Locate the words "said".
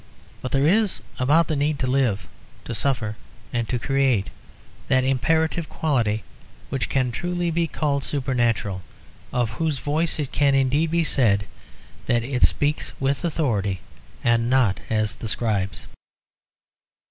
11.03-11.45